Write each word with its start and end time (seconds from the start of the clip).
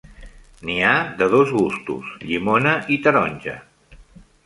N'hi 0.69 0.77
ha 0.85 0.93
de 1.19 1.27
dos 1.35 1.53
gustos, 1.59 2.09
llimona 2.25 2.75
i 2.97 3.01
taronja. 3.07 3.59